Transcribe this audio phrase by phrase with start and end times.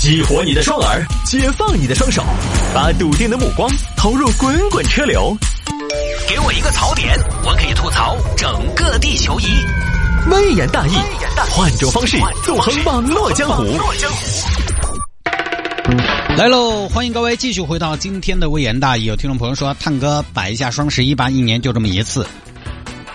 [0.00, 2.24] 激活你的双耳，解放你的双手，
[2.74, 5.36] 把笃定的目光投入滚滚车流。
[6.26, 9.44] 给我一个槽点，我可以吐槽整个地球仪。
[10.30, 10.92] 微言大义，
[11.50, 13.78] 换种方式纵横网络江湖。
[16.34, 16.88] 来喽！
[16.88, 19.04] 欢迎各位继续回到今天的微言大义。
[19.04, 22.26] 有听众朋友说，探哥摆一下双十一吧，一年就这么一次。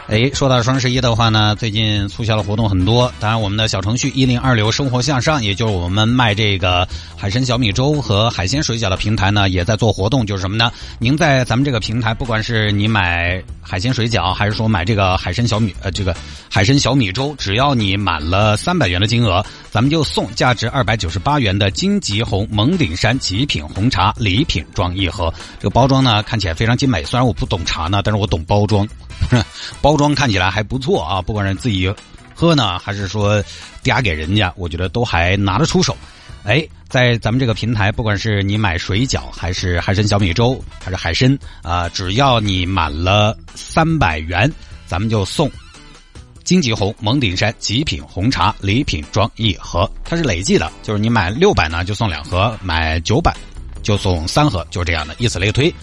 [0.07, 3.11] 哎，说到双十一的话呢，最近促销的活动很多。
[3.19, 6.87] 当然，我们的小程序一零二六生活向上，也就是我们卖这个
[7.17, 10.23] 海参小米粥和海鲜水饺的平台呢，也在做活动。
[10.23, 10.71] 就是什么呢？
[10.99, 16.15] 您在咱们这个平台，不管是你买海鲜水饺，还是说买这个海参小米呃这个
[16.51, 25.33] 海参小米粥，只要你满了三百元的金额，咱们就送价值二百九十八元的金吉红蒙顶山极品红茶礼品装一盒。
[25.59, 27.03] 这个包装呢，看起来非常精美。
[27.03, 28.87] 虽然我不懂茶呢，但是我懂包装。
[29.81, 31.93] 包装看起来还不错啊，不管是自己
[32.33, 33.43] 喝呢，还是说
[33.83, 35.95] 嗲给人家，我觉得都还拿得出手。
[36.43, 44.51] 哎，在咱们这个平台，不管是你买水饺，还是 海参小米粥，还是海参啊，只要你满了三百元，
[44.85, 45.49] 咱们就送
[46.43, 49.89] 金吉红蒙顶山极品红茶礼品装一盒。
[50.03, 53.35] 它是累计的，就是你买六百呢就送两盒，买九百
[53.81, 55.73] 就送三盒，就这样的，以此类推。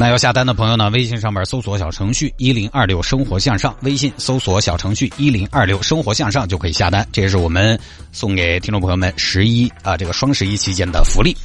[0.00, 0.88] 那要下单的朋友呢？
[0.90, 7.04] 微信上面搜索小程序一零二六生活向上，微信搜索小程序一零二六生活向上就可以下单。
[7.10, 7.76] 这也是我们
[8.12, 11.36] 送给听众朋友们十一啊这个双十一期间的福利。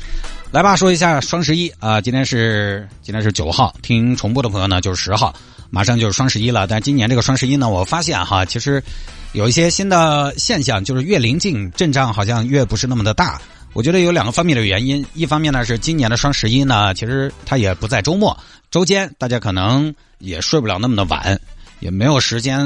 [0.52, 5.34] 来吧，说一下双十一啊，今天是今天是九号，听重播的朋友呢就是十号，
[5.72, 6.67] 马上就是双十一了。
[6.67, 8.84] 但今年这个双十一呢，我发现哈，其实
[9.32, 13.42] 有一些新的现象，就是越临近阵仗，好像越不是那么的大。
[13.74, 18.38] 我觉得有两个方面的原因，一方面呢是今年的双十一呢，其实它也不在周末，
[18.70, 21.40] 周间大家可能也睡不了那么的晚，
[21.80, 22.60] 也没有时间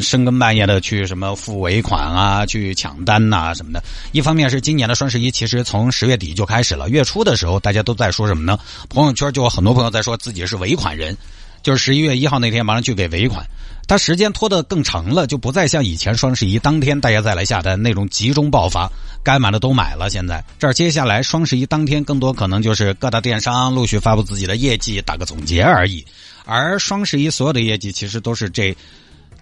[0.00, 3.82] 深更半夜的去什么付尾款啊，去抢单呐什么的。
[4.12, 8.58] 一方面是今年的双十一其实从十月底就开始了，月初的时候大家都在说什么呢？
[8.88, 11.16] 朋友圈就有很多朋友在说自己是尾款人。
[11.62, 13.44] 就是十一月一号那天马上去给尾款，
[13.88, 18.90] 它时间拖得更长了，就不再像以前双十一当天大家再来下单那种集中爆发，
[19.22, 20.10] 该买的都买了。
[20.10, 26.04] 现在这儿接下来双十一当天更多可能就是各大电商陆续发布自己的业绩，打个总结而已。
[26.44, 28.76] 而双十一所有的业绩其实都是这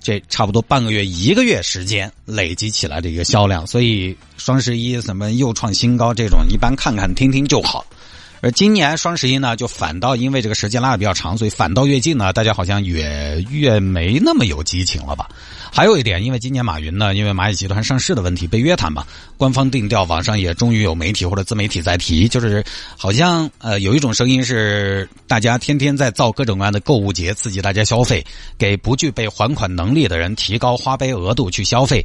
[0.00, 7.86] 这差不多半个月一个月时间累积起来的一个销量，所以双十一什么又创新高这种，一般看看听听就好。
[8.44, 15.26] 而今年双十一呢，就反倒因为这个时间拉的比较长，所以反倒越近呢，大家好像越越没那么有激情了吧？
[15.72, 19.02] 还有一点，因为今年马云呢，因为蚂蚁集团上市的问题被约谈嘛，
[19.38, 22.62] 官方定调，网上也终于有媒体或者自媒体在提，就是
[22.98, 28.22] 好像呃有一种声音是大家天天在造各种各样的购物节，刺激大家消费，
[28.58, 32.04] 给不具备还款能力的人提高花呗额度去消费。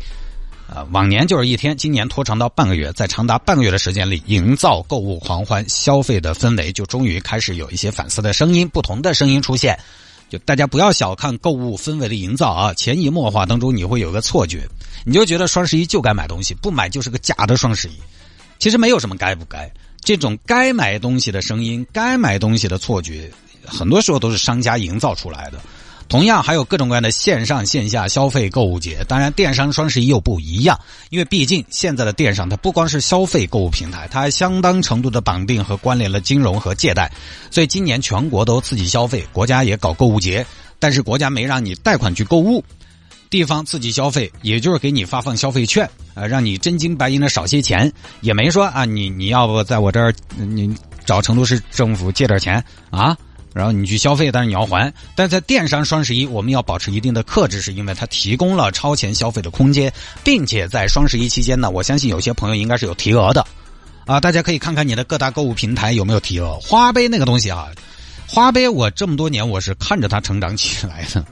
[0.74, 9.78] 啊，往年就是一天，今年拖长到半个月，在长达半个月的时间里，营造购物狂欢、消费的氛围，就终于开始有一些反思的声音，不同的声音出现。
[10.30, 14.68] 就大家不要小看购物氛围的营造啊，潜移默化当中你会有个错觉，
[15.04, 17.94] 你就觉得双十一就该买东西，不买就是个假的双十一。
[18.60, 23.32] 其实没有什么该不该，这种该买东西的声音、该买东西的错觉，
[23.66, 25.60] 很多时候都是商家营造出来的。
[26.10, 30.78] 同样还有各种各样的线上线下消费购物节，当然电商双十一又不一样，
[31.12, 37.12] 因为毕竟现在的电商它不光是消费购物平台，它还相当程度的绑定和关联了金融和借贷，
[37.52, 40.44] 所以今年全国都刺激消费，国家也搞购物节，
[40.80, 42.64] 但是国家没让你贷款去购物，
[43.30, 50.76] 地方刺激消费，也就是给你发放消费券啊，让你真金白银的少些钱，也没说啊你你要不在我这儿你
[51.06, 53.16] 找成都市政府借点钱啊。
[53.54, 54.94] 然后你去消费，但是你要还。
[55.16, 59.92] 但在电商双十一，我们要保持一定的克制，是因为它提供了超前消费的空间，
[60.24, 63.44] 并且在双十一期间呢，我相信有些朋友应该是有提额的，
[64.06, 66.60] 啊，大家可以看看你的各大购物平台有没有提额。
[66.62, 67.70] 花呗那个东西啊，
[68.28, 71.26] 花呗我这么多年我是看着它成长起来的，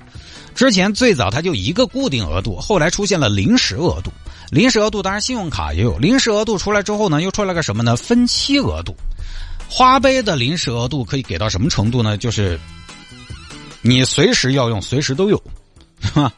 [0.56, 4.12] 之前最早它就一个固定额度，后来出现了临时额度，
[4.50, 7.96] 临时额度当然信用卡也有，临时额度出来之后呢，又出来个什么呢？
[7.96, 8.96] 分期额度。
[9.70, 12.18] 花呗的临时额度可以给到什么程度呢？
[12.18, 12.60] 就是
[13.82, 15.42] 你随时要用，随时都有，
[16.02, 16.34] 是吧？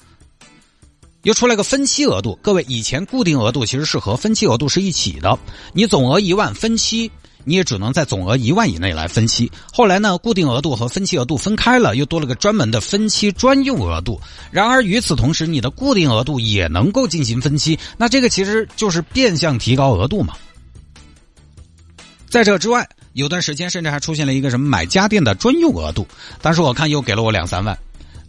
[1.23, 2.37] 又出来个分期额度。
[2.41, 5.37] 各位，以前固定额度其实是和分期额度是一起的，
[5.73, 7.11] 你总额一万分期，
[7.43, 9.51] 你也只能在总额一万以内来分期。
[9.71, 14.19] 后来呢，固定额度和分期额度分开了，又多了个专门的分期专用额度。
[14.49, 20.35] 然而与此同时，你的固定额度也能够进行分期，那这个其实就是变相提高额度嘛。
[22.29, 22.89] 在这之外。
[23.13, 26.07] 有段时间甚至还出现了一个什么买家电的专用额度，
[26.41, 27.77] 当时我看又给了我两三万，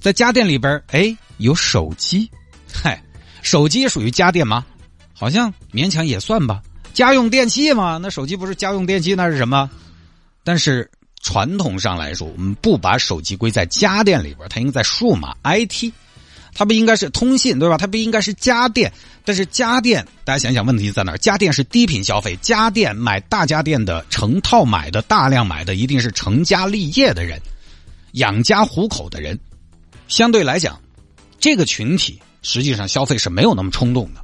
[0.00, 2.30] 在家电里边哎有手机，
[2.72, 3.02] 嗨，
[3.42, 4.64] 手机属于家电吗？
[5.12, 6.62] 好像勉强也算吧。
[6.92, 9.70] 家用电器嘛，那手机不是家用电器，那是什么？
[10.42, 10.90] 但是
[11.22, 15.92] 传统上来说，我们不把手机归在家电里边，它应该在数码 IT，
[16.54, 17.76] 它不应该是通信，对吧？
[17.76, 18.92] 它不应该是家电。
[19.24, 21.16] 但是家电，大家想想问题在哪？
[21.16, 27.40] 家电是低频消费，家电买大家电的成套买的大量买的，一定是成家立业的人，
[28.12, 29.38] 养家糊口的人。
[30.08, 30.80] 相对来讲，
[31.38, 34.20] 这个群体实际上消费是没有那么冲动的。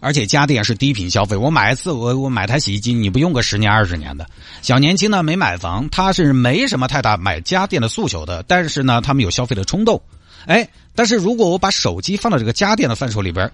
[0.00, 4.24] 而且家电是低频消费，我买一次，我我买台洗衣机，你不用个十年二十年的。
[4.62, 10.00] 小年轻呢没买房，他是没什么太大买家电的诉求的，但是呢，他们有消费的冲动。
[10.46, 13.50] 哎，但是如果我把手机放到这个家电的范畴里边，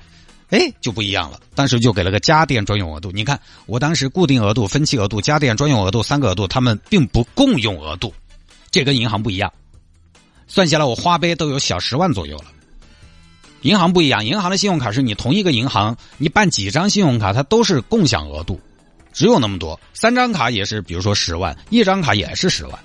[0.50, 1.40] 哎，就不一样了。
[1.54, 3.10] 当时就给了个家电专用额度。
[3.12, 8.12] 你看，我当时固定额度、分期额度、家电专用额度三个额度，他们并不共用额度，
[8.70, 9.52] 这跟银行不一样。
[10.46, 12.44] 算下来，我花呗都有小十万左右了。
[13.62, 18.60] 银行不一样，银行的信用卡是你同一个银行，你办几张信用卡，它都是共享额度，
[19.12, 19.80] 只有那么多。
[19.94, 22.78] 三张卡也是，比如说十万，一张卡也是十万，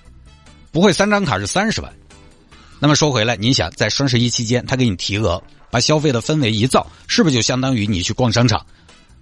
[0.72, 1.94] 不会三张卡是三十万。
[2.80, 8.66] 那么说回来，你想在双十一期间，他给你提额，把消费的氛围一造，是不是就相当于你去逛商场，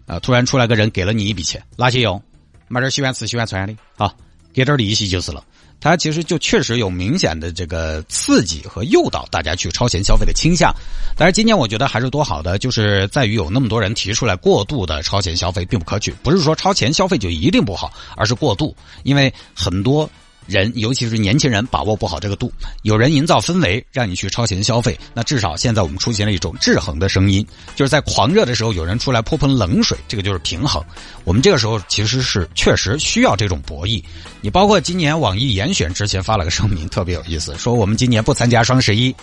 [0.06, 2.22] 啊，突然出来个人给了你一笔钱，拿去用，
[2.68, 4.14] 买点喜欢吃喜欢穿的，啊，
[4.54, 5.44] 给点利息就是了。
[5.80, 10.72] 它其实就确实有明显的这个刺激和诱导大家去超前消费的倾向，
[11.16, 20.08] 但是今年我觉得还是多好的，就是在于有那么多人提出来过度的超前消费并不可取，不是说超前消费就一定不好，而是过度，因为很多。
[20.48, 22.52] 人，尤其是年轻人，把握不好这个度。
[22.84, 24.98] 有人营造氛围，让你去超前消费。
[25.14, 27.46] 那至少现在我们出现了一种制衡的声音，
[27.76, 30.84] 就是在狂热的时候，有人出来泼盆冷水，这个就是平衡。
[31.26, 34.02] 我们这个时候其实是确实需要这种博弈。
[34.42, 39.14] 你包括今年网易严选之前发了个声明，特别有意思，说我们今年不参加双十一。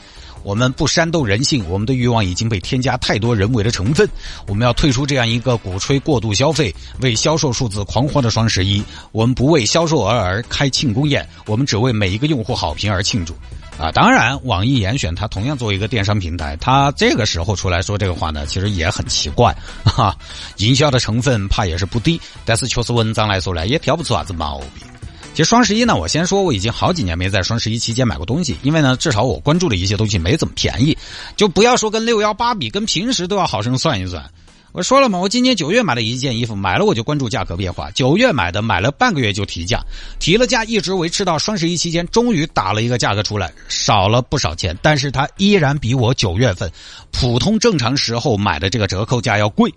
[0.45, 4.09] 我们不煽动人性，我们的欲望已经被添加太多人为的成分。
[4.47, 8.85] 我们要退出这样一个鼓吹过度消费、为销售数字狂欢的双十一。
[9.11, 13.35] 我们不为销售额而开庆功宴，我们只为每一个用户好评而庆祝。
[13.77, 19.53] 啊，当然，网易严选它同样作为一个电商平台，它这个时候出来说这个话呢，其实也很奇怪
[19.85, 20.17] 哈。
[20.59, 24.87] 营销的成分怕也是不低，但是确实文章来说呢，也挑不出啥子毛病。
[25.35, 30.97] 其实双十一呢，我先说，我已经好几年没在双十一期间买过东西，因为呢，至少我关注的一些东西没怎么便宜，
[31.37, 34.25] 就不要说跟六幺八比，跟平时都要好生算一算。
[34.71, 39.81] 我说了嘛，我今年九月买了一件衣服，买了我就关注价格变化，九月买的，买了半个月就提价，
[40.21, 46.71] 提了价一直维持到双十一期间，终于打了一个价格出来，少了不少钱，但是它依然比我九月份
[47.11, 49.75] 普通正常时候买的这个折扣价要贵。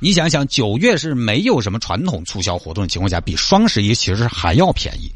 [0.00, 5.10] 你想想，九月是没有什么传统促销活动的情况下，比双十一其实还要便宜。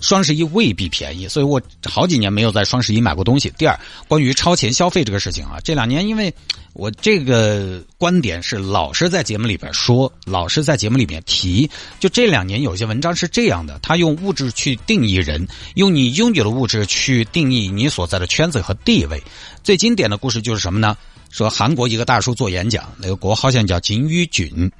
[0.00, 3.52] 双十一未必便宜，所以我好几年没有在双十一买过东西。
[3.58, 3.76] 第二，
[4.06, 6.32] 关于超前消费这个事情啊，这两年因为
[6.72, 11.68] 我这个观点是老是在节目里边说，老是在节目里面提。
[11.98, 15.44] 就这两年有些文章是这样的，他用物质去定义人，
[15.74, 19.20] 用你拥有的物质去定义你所在的圈子和地位。
[19.64, 20.96] 最经典的故事就是什么呢？
[21.30, 24.70] 说韩国一个大叔做演讲，那个国好像叫金宇俊，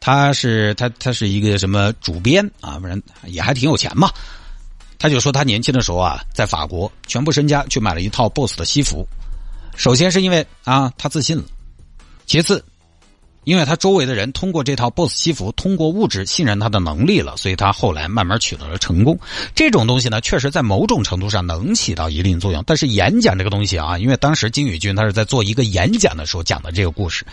[0.00, 4.10] 他是他他是一个什么主编啊，不然也还挺有钱嘛。
[4.98, 9.06] 他就说他年轻的时候啊，在法国全部身家去买了一套 BOSS 的西服。
[9.76, 11.44] 首先是因为啊他自信了，
[12.26, 12.64] 其次。
[13.44, 19.18] 因为他周围的人通过这套 BOSS 西服，通过物质信任他的能力了，所以他后来慢慢取得了成功。
[19.54, 22.62] 这种东西呢，确实在某种程度上能起到一定作用。
[22.66, 27.24] 但是演讲这个东西啊，因为当时金宇俊他是在做一个演讲的时候讲的这个故事。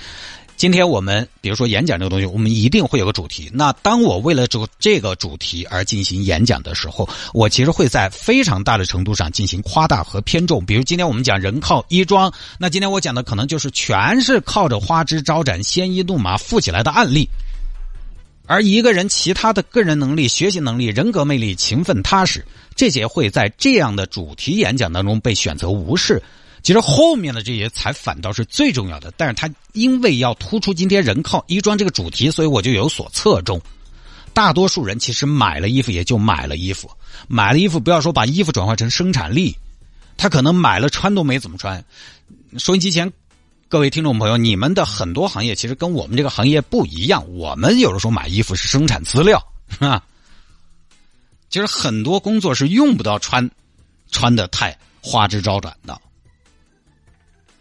[0.60, 3.50] 今天我们比如说演讲这个东西，我们一定会有个主题。
[3.54, 10.66] 那当我为了这个这个主题而进行演讲的时候，我其实会在非常大的程度上进行夸大和偏重。
[10.66, 17.30] 比如今天我们讲人靠衣装，那今天我讲的可能就是全是靠着花枝招展、鲜衣怒马富起来的案例，
[18.46, 26.22] 而一个人其他的个人能力、学习能力、人格魅力、勤奋踏实，这些会在这样的主题演讲当中被选择无视。
[26.62, 33.62] 其实后面的这些才反倒是最重要的，但是他因为要突出今天人靠衣装这个主题，所以我就有所侧重。
[34.34, 36.90] 大多数人其实买了衣服也就买了衣服，
[37.28, 39.56] 买了衣服不要说把衣服转化成生产力，
[40.18, 41.84] 他可能买了穿都没怎么穿。
[42.58, 43.12] 收音机前
[43.68, 49.44] 各位听众朋友，你们的很多行业其实跟我们这个行业不一样，我们有的时候买衣服是生产资料
[49.80, 50.04] 啊，
[51.50, 53.50] 其实很多工作是用不到穿
[54.12, 56.00] 穿的太花枝招展的。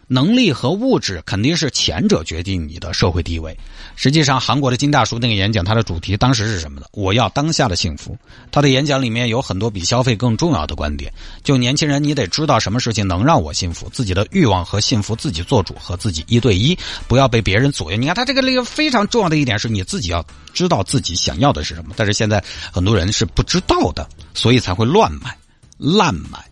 [0.09, 3.57] 能力和物质肯定是前者决定你的社会地位。
[3.95, 6.87] 实际上，韩国的金大叔那个演讲，他的主题当时是什么呢？
[6.93, 8.17] 我要当下的幸福。
[8.50, 11.12] 他的演讲里面有很多比消费更重要的观点。
[11.43, 17.97] 就年轻人，你得知道什么事情能让我幸福，自己的欲望和幸福自己做主，和自己一对一，不要被别人左右。
[17.99, 20.25] 你看他这个那个非常重要的一点是，你自己要
[20.55, 21.95] 知道自己想要的是什么。
[21.97, 25.37] 但是现在很多人是不知道的，所以才会乱买、
[25.77, 26.43] 滥买。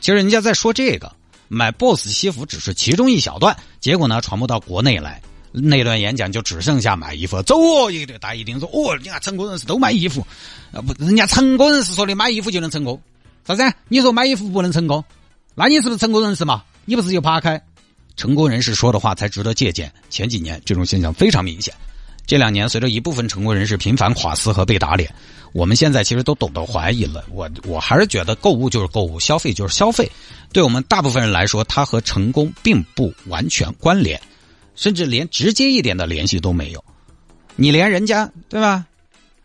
[0.00, 1.17] 其实人家在说这个。
[1.48, 7.42] 买 BOSS 西服只是其中一小段，结果呢传播到国内来，那段演讲就只剩下买衣服。
[7.42, 10.26] 走哦，一个大一定说哦，你看成功人士都买衣服，
[10.72, 13.00] 啊不，人家成功人士说的买衣服就能成功，
[13.46, 13.62] 啥子？
[13.88, 15.02] 你说买衣服不能成功，
[15.54, 16.62] 那你是不是成功人士嘛？
[16.84, 17.60] 你不是就扒开？
[18.16, 19.92] 成功人士说的话才值得借鉴。
[20.10, 21.72] 前几年这种现象非常明显。
[22.28, 25.10] 这两年，随着一部分成功人士频繁垮丝和被打脸，
[25.54, 27.24] 我们现在其实都懂得怀疑了。
[27.30, 30.06] 我我还是觉得购物就是购物，消费就是消费。
[30.52, 34.20] 对我们大部分人来说，它和成功并不完全关联，
[34.76, 36.84] 甚至连直接一点的联系都没有。
[37.56, 38.84] 你连人家对吧？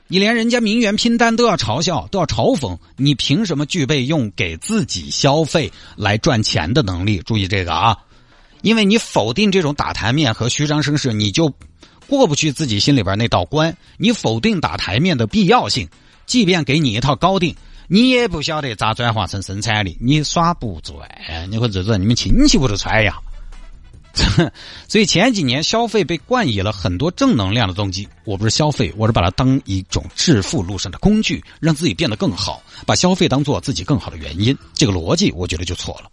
[0.09, 7.19] 你连人家名媛拼单都要嘲笑，都要嘲讽，你凭什么具备用给自己消费来赚钱的能力？
[7.19, 7.97] 注意这个啊，
[8.61, 11.49] 因为你否定这种打台面和虚张声势，你就。
[12.07, 15.87] 过不去自己心里边那道关，你否定打台面的必要性，
[16.25, 17.55] 即便给你一套高定，
[17.87, 21.09] 你也不晓得咋转化成生产力，你耍不转，
[21.49, 23.17] 你或者说你们亲戚不都穿呀？
[24.87, 36.09] 所以前几年消费被冠以了很多正能量的动机，我不是消费，我是把它当一种致富路上的工具，让自己变得更好，把消费当做自己更好的原因，这个逻辑我觉得就错了。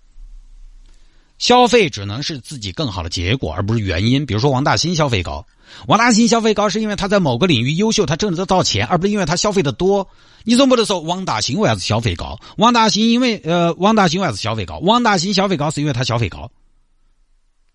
[1.37, 4.27] 消费只能是自己更好的结果，而不是原因。
[4.27, 5.47] 比如说王大兴消费高。
[5.87, 10.09] 王大新消费高是因为他在某个领域优秀，他挣得到钱，而不是因为他消费的多。
[10.45, 12.39] 你总不能说王大新为啥子消费高？
[12.57, 14.79] 王大新因为呃，王大新为啥子消费高？
[14.79, 16.51] 王大新消费高是因为他消费高，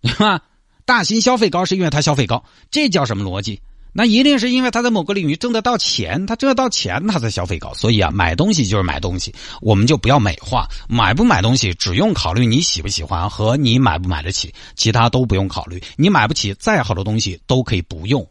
[0.02, 0.42] 对吧？
[0.86, 3.60] 大兴消费高是因为他消费高，这叫什么逻辑？
[3.98, 7.74] 那一定是因为他在某个领域挣得到钱，他挣得到钱，他才消费高。
[7.76, 10.68] 所以啊，买东西就是买东西，我们就不要美化。
[10.90, 15.82] 买不买东西，只用考虑你喜不喜欢和你买不买得起，其他都不用考虑。
[15.96, 18.28] 你买不起，再好的东西都可以不用。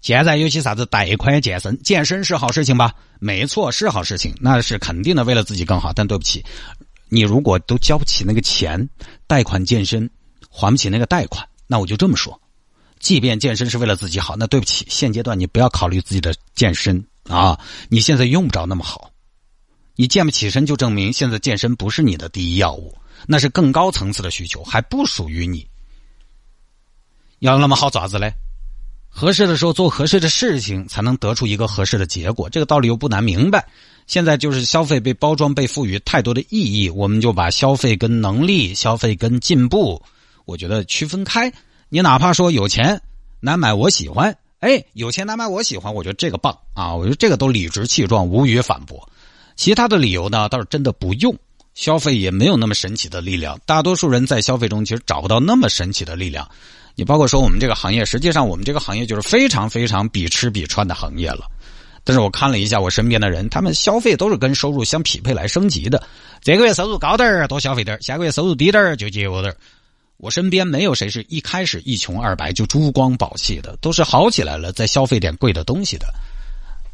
[0.00, 2.92] 现在有些啥子贷款健身，健身是好事情吧？
[3.20, 5.92] 没错，是好事情，那是肯定的，为了自己更好。
[5.92, 6.44] 但对不起，
[7.08, 8.88] 你如果都交不起那个钱，
[9.28, 10.10] 贷款健身
[10.50, 12.40] 还不起那个贷款，那我就这么说。
[13.00, 17.58] 即便健身是为了自己好，那对不起，现阶段你不要考虑自己的健身啊！
[17.88, 19.10] 你现在用不着那么好，
[19.96, 25.66] 你健不起身就证明现在健身不是你的第一要务，那是更高层次的需求，还不属于你。
[27.40, 28.32] 要那么好爪子嘞？
[29.10, 32.48] 合适的时候做合适的事情，才能得出一个合适的结果。
[32.50, 33.66] 这个道理又不难明白。
[34.06, 40.02] 现在就是消费被包装、被赋予太多的意义，我们就把消费跟能力、消费跟进步，
[40.44, 41.52] 我觉得区分开。
[41.88, 43.00] 你哪怕说有钱
[43.40, 46.94] 难买我喜欢，哎，有钱难买我喜欢，我觉得这个棒啊！
[46.94, 49.08] 我觉得这个都理直气壮，无语反驳。
[49.56, 51.34] 其他的理由呢，倒是真的不用。
[51.74, 56.48] 消费也没有那么神奇的力量，大多数人在消费中其实找不到那么神奇的力量。
[56.96, 61.46] 你包括说我们这个行业，实际上我们这个行业就是非常非常比吃比穿的行业了。
[62.02, 66.02] 但是我看了一下我身边的人，他们消费都是跟收入相匹配来升级的。
[66.40, 69.56] 这个月收入高点儿多消费点儿，下个月收入低点儿就节约点儿。
[70.18, 76.06] 我身边没有谁是一开始一穷二白就珠光宝气的，都是好起来了再消费点贵的东西的。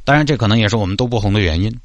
[0.04, 1.80] 当然，这可能也是我们都不红的原因。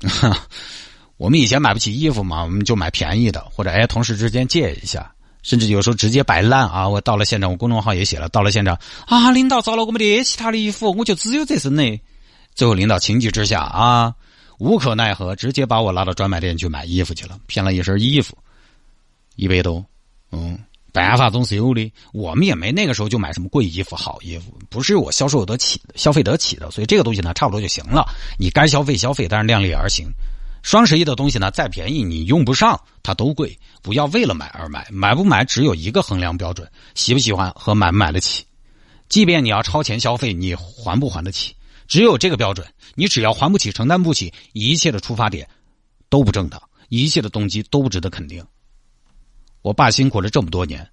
[1.16, 6.88] 我们以前买不起衣服嘛，我们就买便宜的，或者哎，同事之间借一下，甚至有时候直接摆烂啊。
[6.88, 12.00] 我到了现场，我公众号也写了，到了现场啊，领导找了我们的其他的衣服，我就只有这身的。
[12.54, 14.14] 最后领导情急之下啊，
[14.58, 18.38] 无可奈何，直接把我拉到专卖店去买衣服去了，骗了一身衣服，
[19.34, 19.84] 一百多。
[20.34, 20.58] 嗯，
[20.92, 21.92] 办法总是有的。
[22.12, 26.70] 我们也没那个时候就买什么贵衣服、好衣服，不是我销售得起、消费得起的。
[26.70, 28.04] 所以这个东西呢，差不多就行了。
[28.38, 30.06] 你该消费消费，但是量力而行。
[30.62, 33.58] 双十一的东西呢，再便宜你用不上，它都贵。
[33.82, 38.44] 不要为了买而买，买不买只有一个衡量标准：喜不喜欢和买不买得起。
[39.08, 41.54] 即便你要超前消费，你还不还得起？
[41.86, 42.66] 只有这个标准。
[42.96, 45.48] 你只要还不起、承担不起，一切的出发点
[46.08, 48.42] 都不正当，一切的动机都不值得肯定。
[49.64, 50.86] 我爸辛苦了这么多年，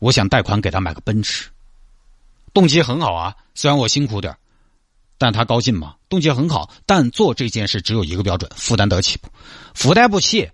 [0.00, 1.48] 我想贷款给他买个奔驰，
[2.52, 3.36] 动机很好啊。
[3.54, 4.36] 虽然我辛苦点
[5.16, 5.94] 但他高兴吗？
[6.08, 9.28] 动机很好，但做这件事只有一个标准：负担得起不？
[9.74, 10.50] 负担不起，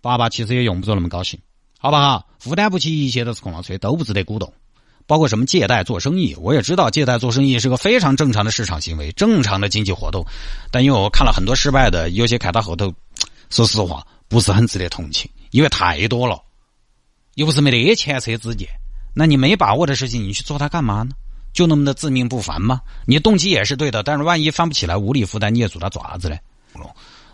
[0.00, 1.40] 爸爸其实也用不着那么高兴，
[1.80, 2.28] 好不好？
[2.38, 4.54] 负担不起，一切都是空了吹，都不值得鼓动。
[5.08, 10.24] 包括什么借贷做生意，我也知道借贷做生意是个非常正常的市场行为，正常的经济活动。
[10.70, 12.94] 但因为我看了很多失败的，有些开到后头，
[13.50, 16.40] 说实话不是很值得同情，因为太多了。
[17.38, 18.68] 又不是没得前车之鉴，
[19.14, 21.10] 那你没把握的事情，你去做它干嘛呢？
[21.52, 22.80] 就那么的自命不凡吗？
[23.06, 26.40] 你动机也是对的，但是万一翻不起来，无力负担，你也做它爪子嘞？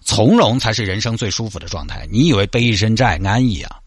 [0.03, 2.07] 从容才是人生最舒服的状态。
[2.11, 3.81] 你以为背一身债安逸啊？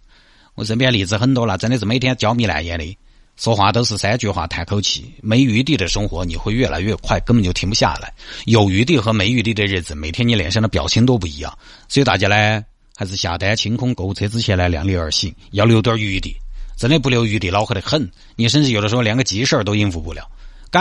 [0.56, 2.98] 我身边例子很多了，真的是每天焦眉烂眼的，
[3.36, 5.14] 说话都是三句话叹口气。
[5.22, 8.12] 没余地的生活，你会越来越快，根本就停不下来。
[8.46, 11.56] 有余地和没余地的日子，每天你脸上的表情都不一样。
[11.88, 12.66] 所以大家呢，
[13.00, 16.36] 还是下单清空购物车之前呢，量力而行，要留点余地。
[16.76, 18.10] 真的不留余地，恼火得很。
[18.36, 20.28] 你甚至有的时候连个急事儿都应付不了。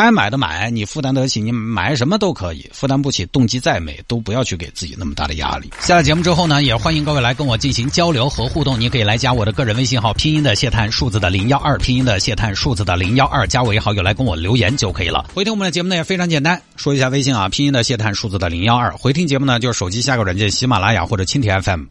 [0.03, 5.71] 该买的买，你负担得起，你买什么都可以；负担不起，动机再美，都不要去给自己那么大的压力。
[5.81, 8.79] 下了节目之后呢，也欢迎各位来跟我进行交流和互动。
[8.79, 15.25] 你可以来加我的个人微信号，拼音的谢探，数字的零幺二，拼音的谢探，数字的零幺二，加我为好友来跟我留言就可以了。
[15.35, 18.93] 回听我们的节目呢也非常简单，说一下微信啊，拼音的谢探，数字的零幺二。
[18.93, 21.85] 回听节目呢，就是手机下个软件喜马拉雅或者蜻蜓 FM，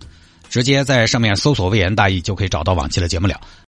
[0.50, 3.40] 直接在上面搜索“微言大义”就可以找到往期的节目了。